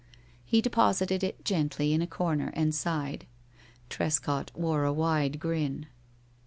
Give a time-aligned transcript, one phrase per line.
[0.43, 3.27] He deposited it gently in a corner, and sighed.
[3.87, 5.85] Trescott wore a wide grin.